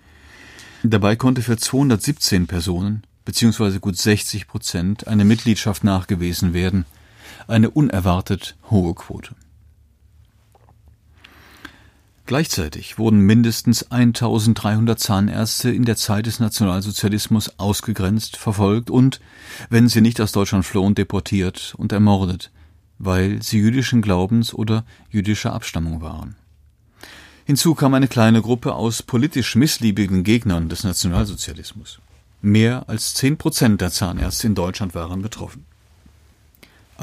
Dabei 0.85 1.17
konnte 1.17 1.43
für 1.43 1.57
217 1.57 2.47
Personen 2.47 3.03
bzw. 3.25 3.81
gut 3.81 3.97
60 3.97 4.47
Prozent 4.47 5.09
eine 5.09 5.25
Mitgliedschaft 5.25 5.83
nachgewiesen 5.83 6.53
werden, 6.53 6.85
eine 7.47 7.71
unerwartet 7.71 8.57
hohe 8.71 8.95
Quote. 8.95 9.35
Gleichzeitig 12.27 12.99
wurden 12.99 13.21
mindestens 13.21 13.91
1300 13.91 14.99
Zahnärzte 14.99 15.71
in 15.71 15.85
der 15.85 15.97
Zeit 15.97 16.25
des 16.25 16.41
Nationalsozialismus 16.41 17.59
ausgegrenzt, 17.59 18.39
verfolgt 18.39 18.89
und, 18.89 19.21
wenn 19.69 19.89
sie 19.89 20.01
nicht 20.01 20.21
aus 20.23 20.33
Deutschland 20.33 20.65
flohen, 20.65 20.95
deportiert 20.95 21.75
und 21.77 21.93
ermordet, 21.93 22.51
weil 22.99 23.43
sie 23.43 23.59
jüdischen 23.59 24.01
Glaubens 24.01 24.55
oder 24.55 24.87
jüdischer 25.11 25.53
Abstammung 25.53 26.01
waren. 26.01 26.37
Hinzu 27.45 27.75
kam 27.75 27.93
eine 27.93 28.09
kleine 28.09 28.41
Gruppe 28.41 28.75
aus 28.75 29.03
politisch 29.03 29.55
missliebigen 29.55 30.25
Gegnern 30.25 30.71
des 30.71 30.83
Nationalsozialismus. 30.83 32.01
Mehr 32.41 32.89
als 32.89 33.13
zehn 33.13 33.37
Prozent 33.37 33.83
der 33.83 33.91
Zahnärzte 33.91 34.47
in 34.47 34.55
Deutschland 34.55 34.95
waren 34.95 35.21
betroffen. 35.21 35.67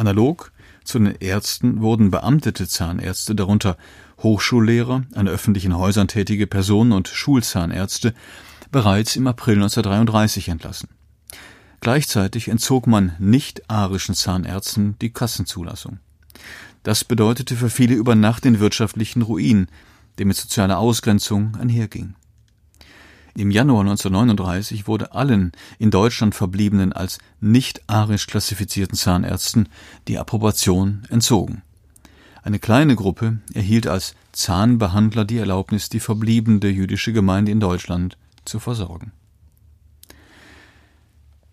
Analog 0.02 0.52
zu 0.84 0.98
den 0.98 1.16
Ärzten 1.20 1.82
wurden 1.82 2.10
beamtete 2.10 2.68
Zahnärzte, 2.68 3.36
darunter 3.36 3.78
Hochschullehrer, 4.24 5.04
an 5.14 5.28
öffentlichen 5.28 5.78
Häusern 5.78 6.08
tätige 6.08 6.48
Personen 6.48 6.92
und 6.92 7.08
Schulzahnärzte 7.08 8.14
bereits 8.72 9.16
im 9.16 9.28
April 9.28 9.56
1933 9.56 10.50
entlassen. 10.50 10.90
Gleichzeitig 11.82 12.48
entzog 12.48 12.88
man 12.88 13.14
nicht-arischen 13.20 14.16
Zahnärzten 14.16 14.96
die 15.00 15.12
Kassenzulassung. 15.12 16.00
Das 16.84 17.04
bedeutete 17.04 17.56
für 17.56 17.70
viele 17.70 17.94
über 17.94 18.16
Nacht 18.16 18.44
den 18.44 18.60
wirtschaftlichen 18.60 19.22
Ruin, 19.22 19.68
der 20.18 20.26
mit 20.26 20.36
sozialer 20.36 20.80
Ausgrenzung 20.80 21.56
einherging. 21.58 22.16
Im 23.36 23.50
Januar 23.50 23.82
1939 23.82 24.88
wurde 24.88 25.14
allen 25.14 25.54
in 25.80 25.90
Deutschland 25.90 26.36
verbliebenen 26.36 26.92
als 26.92 27.20
nicht-arisch 27.40 28.28
klassifizierten 28.28 28.98
Zahnärzten 28.98 29.70
die 30.08 30.18
Approbation 30.18 31.04
entzogen. 31.10 31.62
Eine 32.44 32.60
kleine 32.60 32.96
Gruppe 32.96 33.40
erhielt 33.54 33.88
als 33.88 34.16
Zahnbehandler 34.32 35.26
die 35.26 35.38
Erlaubnis, 35.38 35.90
die 35.90 36.00
verbliebene 36.00 36.68
jüdische 36.68 37.14
Gemeinde 37.14 37.52
in 37.52 37.60
Deutschland 37.60 38.18
zu 38.46 38.60
versorgen. 38.60 39.12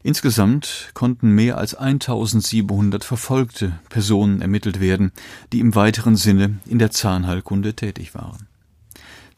Insgesamt 0.02 0.90
konnten 0.94 1.32
mehr 1.32 1.58
als 1.58 1.74
1700 1.74 3.04
verfolgte 3.04 3.78
Personen 3.88 4.40
ermittelt 4.40 4.80
werden, 4.80 5.12
die 5.52 5.60
im 5.60 5.74
weiteren 5.74 6.16
Sinne 6.16 6.60
in 6.66 6.78
der 6.78 6.90
Zahnheilkunde 6.90 7.74
tätig 7.74 8.14
waren. 8.14 8.46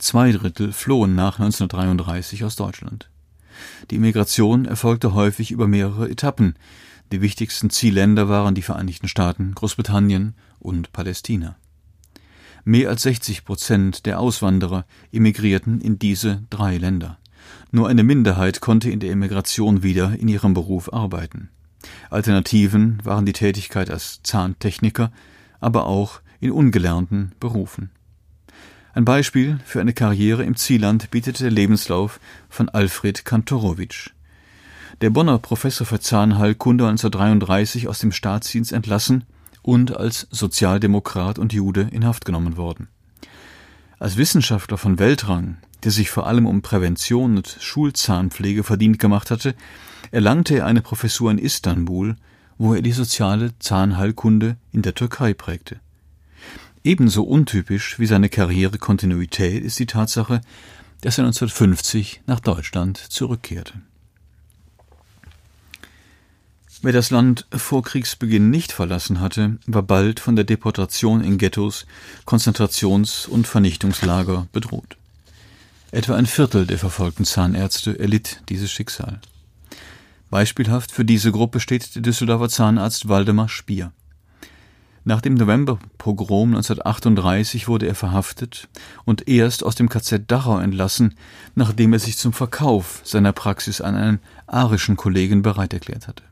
Zwei 0.01 0.33
Drittel 0.33 0.73
flohen 0.73 1.15
nach 1.15 1.39
1933 1.39 2.45
aus 2.45 2.57
Deutschland. 2.57 3.11
Die 3.91 3.97
Immigration 3.97 4.65
erfolgte 4.65 5.13
häufig 5.13 5.51
über 5.51 5.69
mehrere 5.69 6.09
Etappen. 6.09 6.55
Die 7.13 7.21
wichtigsten 7.21 7.69
Zielländer 7.69 8.27
waren 8.27 8.55
die 8.55 8.63
Vereinigten 8.63 9.09
Staaten, 9.09 9.55
Großbritannien 9.55 10.33
und 10.59 10.93
Palästina. 10.93 11.57
Mehr 12.65 12.89
als 12.89 13.03
60 13.03 13.45
Prozent 13.45 14.07
der 14.07 14.21
Auswanderer 14.21 14.87
emigrierten 15.13 15.83
in 15.83 15.99
diese 15.99 16.45
drei 16.49 16.79
Länder. 16.79 17.19
Nur 17.71 17.87
eine 17.87 18.03
Minderheit 18.03 18.63
konnte 18.63 18.91
in 18.91 19.01
der 19.01 19.11
Emigration 19.11 19.83
wieder 19.83 20.19
in 20.19 20.29
ihrem 20.29 20.55
Beruf 20.55 20.91
arbeiten. 20.95 21.51
Alternativen 22.09 23.01
waren 23.05 23.27
die 23.27 23.35
Tätigkeit 23.35 23.91
als 23.91 24.23
Zahntechniker, 24.23 25.13
aber 25.61 25.85
auch 25.85 26.23
in 26.41 26.53
ungelernten 26.53 27.33
Berufen. 27.39 27.91
Ein 28.93 29.05
Beispiel 29.05 29.61
für 29.65 29.81
eine 29.81 29.93
Karriere 29.93 30.43
im 30.43 30.57
Zielland 30.57 31.13
bietet 31.13 31.39
der 31.39 31.51
Lebenslauf 31.51 32.19
von 32.49 32.69
Alfred 32.69 33.25
Kantorowitsch. 33.25 34.11
Der 35.01 35.11
Bonner 35.11 35.39
Professor 35.39 35.87
für 35.87 36.01
Zahnheilkunde 36.01 36.89
1933 36.89 37.87
aus 37.87 38.01
dem 38.01 38.11
Staatsdienst 38.11 38.73
entlassen 38.73 39.25
und 39.63 39.97
als 39.97 40.27
Sozialdemokrat 40.33 41.39
und 41.39 41.53
Jude 41.53 41.89
in 41.93 42.05
Haft 42.05 42.25
genommen 42.25 42.57
worden. 42.57 42.89
Als 44.01 44.17
Wissenschaftler 44.17 44.77
von 44.77 44.99
Weltrang, 44.99 45.59
der 45.85 45.93
sich 45.93 46.11
vor 46.11 46.27
allem 46.27 46.47
um 46.47 46.61
Prävention 46.61 47.37
und 47.37 47.59
Schulzahnpflege 47.61 48.65
verdient 48.65 48.99
gemacht 48.99 49.31
hatte, 49.31 49.55
erlangte 50.11 50.57
er 50.57 50.67
eine 50.67 50.83
Professur 50.83 51.31
in 51.31 51.39
Istanbul, 51.39 52.17
wo 52.59 52.75
er 52.75 52.83
die 52.83 52.93
soziale 52.93 53.57
Zahnheilkunde 53.61 54.57
in 54.73 54.83
der 54.83 54.97
Türkei 54.97 55.33
prägte. 55.33 55.79
Ebenso 56.83 57.23
untypisch 57.23 57.99
wie 57.99 58.07
seine 58.07 58.29
Karrierekontinuität 58.29 59.63
ist 59.63 59.79
die 59.79 59.87
Tatsache, 59.87 60.41
dass 61.03 61.19
er 61.19 61.25
1950 61.25 62.23
nach 62.27 62.41
Deutschland 62.41 62.97
zurückkehrte. 62.97 63.75
Wer 66.83 66.93
das 66.93 67.11
Land 67.11 67.47
vor 67.53 67.83
Kriegsbeginn 67.83 68.49
nicht 68.49 68.73
verlassen 68.73 69.21
hatte, 69.21 69.59
war 69.67 69.83
bald 69.83 70.19
von 70.19 70.35
der 70.35 70.47
Deportation 70.47 71.23
in 71.23 71.37
Ghettos, 71.37 71.85
Konzentrations- 72.25 73.29
und 73.29 73.47
Vernichtungslager 73.47 74.49
bedroht. 74.51 74.97
Etwa 75.91 76.15
ein 76.15 76.25
Viertel 76.25 76.67
der 76.67 76.79
verfolgten 76.79 77.27
Zahnärzte 77.27 77.99
erlitt 77.99 78.43
dieses 78.49 78.73
Schicksal. 78.73 79.21
Beispielhaft 80.31 80.93
für 80.93 81.05
diese 81.05 81.33
Gruppe 81.33 81.61
steht 81.61 81.95
der 81.95 82.03
Düsseldorfer 82.03 82.49
Zahnarzt 82.49 83.09
Waldemar 83.09 83.51
Spier. 83.51 83.93
Nach 85.05 85.23
dem 85.23 85.35
Novemberpogrom 85.35 86.51
1938 86.51 87.69
wurde 87.69 87.87
er 87.87 87.95
verhaftet 87.95 88.69
und 89.07 89.29
erst 89.29 89.65
aus 89.65 89.75
dem 89.75 89.89
KZ 89.89 90.31
Dachau 90.31 90.59
entlassen, 90.59 91.15
nachdem 91.55 91.95
er 91.95 91.99
sich 91.99 92.19
zum 92.19 92.35
Verkauf 92.35 93.01
seiner 93.03 93.33
Praxis 93.33 93.81
an 93.81 93.95
einen 93.95 94.19
arischen 94.47 94.97
Kollegen 94.97 95.41
bereit 95.41 95.73
erklärt 95.73 96.07
hatte. 96.07 96.23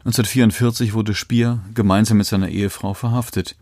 1944 0.00 0.92
wurde 0.92 1.14
Spier 1.14 1.60
gemeinsam 1.74 2.18
mit 2.18 2.26
seiner 2.26 2.50
Ehefrau 2.50 2.92
verhaftet. 2.92 3.56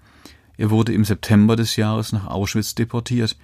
Er 0.56 0.70
wurde 0.70 0.92
im 0.92 1.04
September 1.04 1.54
des 1.54 1.76
Jahres 1.76 2.12
nach 2.12 2.26
Auschwitz 2.26 2.74
deportiert, 2.74 3.36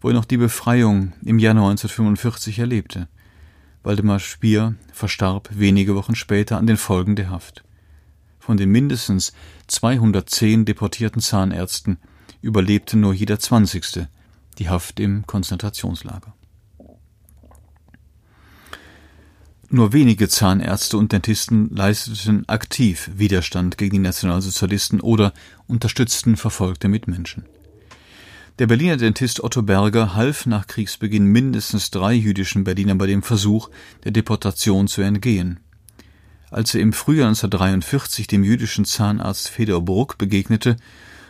wo 0.00 0.08
er 0.08 0.14
noch 0.14 0.24
die 0.24 0.36
Befreiung 0.36 1.12
im 1.24 1.40
Januar 1.40 1.70
1945 1.70 2.60
erlebte. 2.60 3.08
Waldemar 3.82 4.20
Spier 4.20 4.74
verstarb 4.92 5.48
wenige 5.52 5.96
Wochen 5.96 6.14
später 6.14 6.56
an 6.56 6.66
den 6.66 6.76
Folgen 6.76 7.16
der 7.16 7.30
Haft. 7.30 7.64
Von 8.40 8.56
den 8.56 8.70
mindestens 8.70 9.32
210 9.68 10.64
deportierten 10.64 11.22
Zahnärzten 11.22 11.98
überlebte 12.42 12.96
nur 12.96 13.14
jeder 13.14 13.38
Zwanzigste 13.38 14.08
die 14.58 14.68
Haft 14.68 14.98
im 14.98 15.26
Konzentrationslager. 15.26 16.34
Nur 19.72 19.92
wenige 19.92 20.28
Zahnärzte 20.28 20.98
und 20.98 21.12
Dentisten 21.12 21.70
leisteten 21.70 22.48
aktiv 22.48 23.08
Widerstand 23.14 23.78
gegen 23.78 23.92
die 23.92 23.98
Nationalsozialisten 24.00 25.00
oder 25.00 25.32
unterstützten 25.68 26.36
verfolgte 26.36 26.88
Mitmenschen. 26.88 27.44
Der 28.58 28.66
Berliner 28.66 28.96
Dentist 28.96 29.44
Otto 29.44 29.62
Berger 29.62 30.16
half 30.16 30.44
nach 30.44 30.66
Kriegsbeginn 30.66 31.24
mindestens 31.24 31.90
drei 31.90 32.14
jüdischen 32.14 32.64
Berlinern 32.64 32.98
bei 32.98 33.06
dem 33.06 33.22
Versuch, 33.22 33.70
der 34.02 34.10
Deportation 34.10 34.88
zu 34.88 35.02
entgehen. 35.02 35.60
Als 36.50 36.74
er 36.74 36.80
im 36.80 36.92
Frühjahr 36.92 37.28
1943 37.28 38.26
dem 38.26 38.42
jüdischen 38.42 38.84
Zahnarzt 38.84 39.48
Fedor 39.48 39.84
Bruck 39.84 40.18
begegnete, 40.18 40.76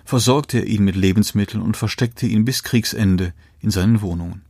versorgte 0.04 0.59
er 0.59 0.66
ihn 0.66 0.83
mit 0.85 0.96
Lebensmitteln 0.96 1.62
und 1.62 1.76
versteckte 1.76 2.26
ihn 2.26 2.44
bis 2.44 2.62
Kriegsende 2.62 3.33
in 3.61 3.70
seinen 3.70 4.00
Wohnungen. 4.00 4.42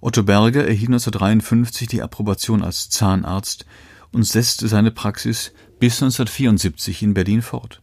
Otto 0.00 0.22
Berger 0.22 0.64
erhielt 0.66 0.90
1953 0.90 1.88
die 1.88 2.02
Approbation 2.02 2.62
als 2.62 2.90
Zahnarzt 2.90 3.64
und 4.12 4.24
setzte 4.24 4.68
seine 4.68 4.90
Praxis 4.90 5.52
bis 5.80 5.94
1974 6.02 7.02
in 7.02 7.14
Berlin 7.14 7.42
fort. 7.42 7.80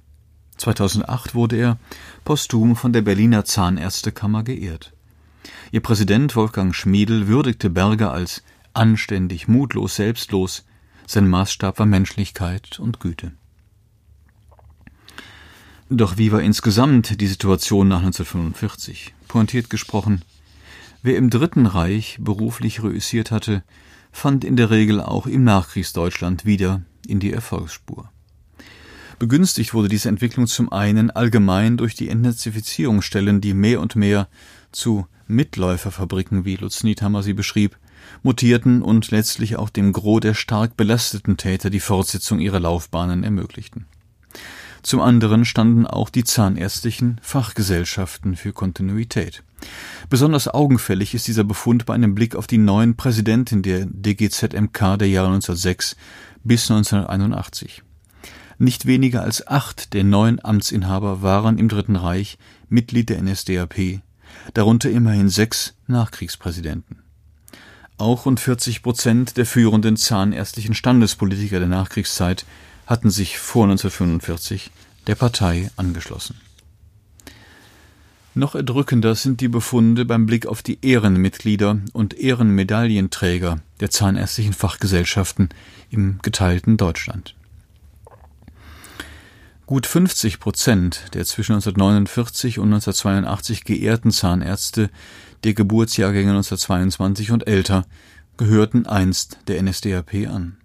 2008 0.58 1.36
wurde 1.36 1.58
er 1.58 1.78
posthum 2.24 2.76
von 2.76 2.94
der 2.94 3.02
Berliner 3.02 3.46
Zahnärztekammer 3.46 4.44
geehrt. 4.44 4.94
Ihr 5.72 5.82
Präsident 5.82 6.36
Wolfgang 6.36 6.74
Schmiedel 6.74 7.28
würdigte 7.28 7.70
Berger 7.70 8.12
als 8.14 8.44
anständig, 8.74 9.48
mutlos, 9.48 9.96
selbstlos. 9.96 10.66
Sein 11.14 11.28
Maßstab 11.28 11.78
war 11.78 11.86
Menschlichkeit 11.86 12.80
und 12.80 13.00
Güte. 13.00 13.34
Doch 15.88 16.18
wie 16.18 16.32
war 16.32 16.42
insgesamt 16.42 17.22
die 17.22 17.28
Situation 17.28 17.88
nach 17.88 18.00
1945? 18.00 19.14
Pointiert 19.28 19.70
gesprochen, 19.70 20.24
Wer 21.04 21.18
im 21.18 21.30
Dritten 21.30 21.68
Reich 21.68 22.18
beruflich 22.20 22.82
reüssiert 22.82 23.30
hatte, 23.30 23.64
fand 24.12 24.44
in 24.44 24.56
der 24.56 24.72
Regel 24.72 25.02
auch 25.02 25.28
im 25.28 25.44
Nachkriegsdeutschland 25.44 26.46
wieder 26.46 26.82
in 27.06 27.20
die 27.20 27.32
Erfolgsspur. 27.32 28.10
Begünstigt 29.20 29.76
wurde 29.76 29.90
diese 29.90 30.10
Entwicklung 30.10 30.48
zum 30.48 30.72
einen 30.72 31.12
allgemein 31.12 31.78
durch 31.78 31.94
die 31.94 32.10
Entnazifizierungsstellen, 32.10 33.40
die 33.40 33.54
mehr 33.54 33.82
und 33.82 33.96
mehr 33.96 34.30
zu 34.72 35.06
Mitläuferfabriken, 35.28 36.44
wie 36.44 36.56
Lutz 36.56 36.84
Niethammer 36.84 37.22
sie 37.22 37.34
beschrieb, 37.34 37.78
mutierten 38.22 38.82
und 38.82 39.12
letztlich 39.12 39.58
auch 39.58 39.70
dem 39.70 39.94
Gros 39.94 40.22
der 40.22 40.34
stark 40.34 40.78
belasteten 40.78 41.38
Täter 41.38 41.70
die 41.70 41.80
Fortsetzung 41.80 42.40
ihrer 42.40 42.60
Laufbahnen 42.60 43.24
ermöglichten. 43.24 43.86
Zum 44.84 45.00
anderen 45.00 45.46
standen 45.46 45.88
auch 45.88 46.10
die 46.10 46.26
zahnärztlichen 46.26 47.20
Fachgesellschaften 47.22 48.36
für 48.36 48.52
Kontinuität. 48.52 49.44
Besonders 50.10 50.50
augenfällig 50.50 51.16
ist 51.16 51.28
dieser 51.28 51.46
Befund 51.46 51.86
bei 51.86 51.94
einem 51.94 52.14
Blick 52.16 52.36
auf 52.36 52.48
die 52.48 52.58
neuen 52.58 52.98
Präsidenten 52.98 53.62
der 53.62 53.86
DGZMK 53.86 54.98
der 55.00 55.08
Jahre 55.08 55.28
1906 55.28 55.96
bis 56.44 56.70
1981. 56.70 57.84
Nicht 58.58 58.86
weniger 58.86 59.24
als 59.24 59.48
acht 59.48 59.94
der 59.94 60.04
neun 60.04 60.40
Amtsinhaber 60.44 61.22
waren 61.22 61.58
im 61.58 61.70
Dritten 61.70 61.96
Reich 61.96 62.38
Mitglied 62.68 63.10
der 63.10 63.22
NSDAP, 63.22 64.02
darunter 64.54 64.90
immerhin 64.90 65.30
sechs 65.30 65.76
Nachkriegspräsidenten. 65.88 67.03
Auch 67.98 68.26
rund 68.26 68.40
40 68.40 68.82
Prozent 68.82 69.38
der 69.38 69.46
führenden 69.46 69.98
zahnärztlichen 69.98 70.74
Standespolitiker 70.74 71.60
der 71.60 71.68
Nachkriegszeit 71.68 72.46
hatten 72.88 73.10
sich 73.10 73.38
vor 73.38 73.66
1945 73.66 74.72
der 75.08 75.16
Partei 75.16 75.70
angeschlossen. 75.78 76.36
Noch 78.36 78.56
erdrückender 78.56 79.14
sind 79.14 79.42
die 79.42 79.48
Befunde 79.48 80.06
beim 80.06 80.26
Blick 80.26 80.48
auf 80.48 80.64
die 80.64 80.80
Ehrenmitglieder 80.82 81.80
und 81.94 82.16
Ehrenmedaillenträger 82.16 83.60
der 83.80 83.92
zahnärztlichen 83.92 84.54
Fachgesellschaften 84.54 85.50
im 85.92 86.18
geteilten 86.24 86.78
Deutschland. 86.78 87.36
Gut 89.66 89.88
50 89.88 90.42
Prozent 90.42 91.06
der 91.14 91.24
zwischen 91.26 91.54
1949 91.54 92.60
und 92.60 92.74
1982 92.74 93.64
geehrten 93.64 94.12
Zahnärzte 94.12 94.90
der 95.46 95.54
Geburtsjahrgänge 95.54 96.32
1922 96.32 97.32
und 97.32 97.48
älter 97.48 97.86
gehörten 98.36 98.88
einst 98.88 99.40
der 99.48 99.64
NSDAP 99.64 100.28
an. 100.28 100.58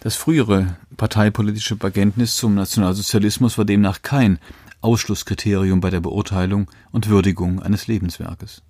Das 0.00 0.16
frühere 0.16 0.76
parteipolitische 0.98 1.76
Bekenntnis 1.76 2.36
zum 2.36 2.54
Nationalsozialismus 2.54 3.56
war 3.56 3.64
demnach 3.64 4.02
kein 4.02 4.38
Ausschlusskriterium 4.82 5.80
bei 5.80 5.88
der 5.88 6.00
Beurteilung 6.00 6.70
und 6.90 7.08
Würdigung 7.08 7.62
eines 7.62 7.86
Lebenswerkes. 7.86 8.62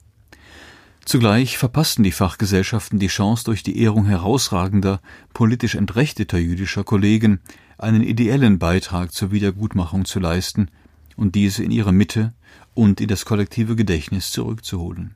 Zugleich 1.04 1.58
verpassten 1.58 2.04
die 2.04 2.12
Fachgesellschaften 2.12 3.00
die 3.00 3.08
Chance, 3.08 3.44
durch 3.44 3.64
die 3.64 3.80
Ehrung 3.80 4.06
herausragender, 4.06 5.00
politisch 5.34 5.74
entrechteter 5.74 6.38
jüdischer 6.38 6.84
Kollegen 6.84 7.40
einen 7.82 8.02
ideellen 8.02 8.58
Beitrag 8.58 9.12
zur 9.12 9.32
Wiedergutmachung 9.32 10.04
zu 10.04 10.20
leisten 10.20 10.68
und 11.16 11.34
diese 11.34 11.64
in 11.64 11.70
ihre 11.70 11.92
Mitte 11.92 12.32
und 12.74 13.00
in 13.00 13.08
das 13.08 13.24
kollektive 13.24 13.76
Gedächtnis 13.76 14.30
zurückzuholen. 14.30 15.14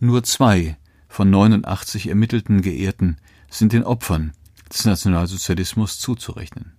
Nur 0.00 0.22
zwei 0.24 0.76
von 1.08 1.30
89 1.30 2.08
ermittelten 2.08 2.60
Geehrten 2.60 3.16
sind 3.48 3.72
den 3.72 3.84
Opfern 3.84 4.32
des 4.70 4.84
Nationalsozialismus 4.84 5.98
zuzurechnen. 5.98 6.72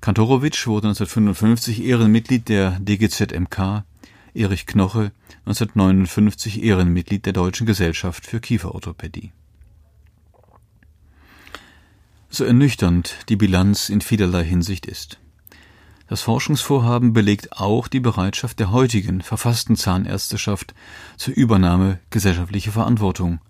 Kantorowitsch 0.00 0.66
wurde 0.66 0.88
1955 0.88 1.84
Ehrenmitglied 1.84 2.48
der 2.48 2.78
DGZMK, 2.80 3.84
Erich 4.34 4.66
Knoche 4.66 5.12
1959 5.46 6.62
Ehrenmitglied 6.62 7.26
der 7.26 7.32
Deutschen 7.32 7.66
Gesellschaft 7.66 8.26
für 8.26 8.40
Kieferorthopädie. 8.40 9.32
So 12.28 12.44
ernüchternd 12.44 13.16
die 13.28 13.36
Bilanz 13.36 13.88
in 13.88 14.00
vielerlei 14.00 14.44
Hinsicht 14.44 14.86
ist. 14.86 15.18
Das 16.08 16.22
Forschungsvorhaben 16.22 17.12
belegt 17.12 17.52
auch 17.52 17.88
die 17.88 18.00
Bereitschaft 18.00 18.60
der 18.60 18.70
heutigen 18.70 19.22
verfassten 19.22 19.76
Zahnärzteschaft 19.76 20.74
zur 21.16 21.34
Übernahme 21.34 21.98
gesellschaftlicher 22.10 22.72
Verantwortung 22.72 23.40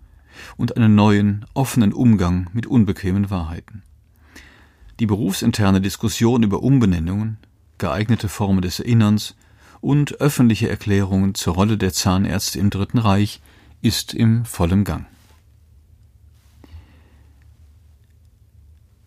und 0.55 0.75
einen 0.75 0.95
neuen, 0.95 1.45
offenen 1.53 1.93
Umgang 1.93 2.49
mit 2.53 2.65
unbequemen 2.65 3.29
Wahrheiten. 3.29 3.83
Die 4.99 5.05
berufsinterne 5.05 5.81
Diskussion 5.81 6.41
über 6.41 6.63
Umbenennungen, 6.63 7.37
geeignete 7.77 8.29
Formen 8.29 8.61
des 8.61 8.79
Erinnerns 8.79 9.35
und 9.81 10.19
öffentliche 10.19 10.69
Erklärungen 10.69 11.35
zur 11.35 11.53
Rolle 11.53 11.77
der 11.77 11.93
Zahnärzte 11.93 12.57
im 12.57 12.71
Dritten 12.71 12.97
Reich 12.97 13.41
ist 13.81 14.15
im 14.15 14.45
vollen 14.45 14.83
Gang. 14.83 15.05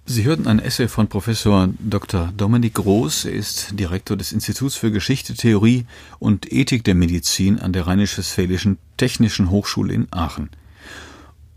Sie 0.06 0.24
hörten 0.24 0.48
ein 0.48 0.58
Essay 0.58 0.88
von 0.88 1.08
Professor 1.08 1.68
Dr. 1.78 2.32
Dominik 2.36 2.74
Groß. 2.74 3.26
Er 3.26 3.32
ist 3.32 3.78
Direktor 3.78 4.16
des 4.16 4.32
Instituts 4.32 4.74
für 4.74 4.90
Geschichte, 4.90 5.34
Theorie 5.34 5.86
und 6.18 6.50
Ethik 6.52 6.82
der 6.84 6.96
Medizin 6.96 7.60
an 7.60 7.72
der 7.72 7.86
Rheinisch-Westfälischen 7.86 8.78
Technischen 8.96 9.50
Hochschule 9.50 9.94
in 9.94 10.08
Aachen. 10.10 10.50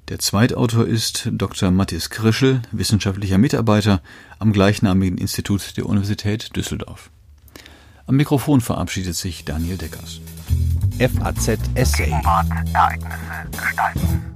Der 0.10 0.20
Zweitautor 0.20 0.86
ist 0.86 1.30
Dr. 1.32 1.72
Matthias 1.72 2.10
Krischel, 2.10 2.62
wissenschaftlicher 2.72 3.38
Mitarbeiter 3.38 4.02
am 4.38 4.54
gleichnamigen 4.54 5.18
Institut 5.18 5.76
der 5.78 5.88
Universität 5.88 6.56
Düsseldorf. 6.56 7.10
Am 8.06 8.18
Mikrofon 8.18 8.60
verabschiedet 8.60 9.16
sich 9.16 9.46
Daniel 9.46 9.78
Deckers. 9.78 10.20
FAZ 11.00 11.58
Essay. 11.76 12.06
Gegenwart, 12.06 12.48
Ereignisse, 12.74 13.50
Gestalten. 13.52 14.36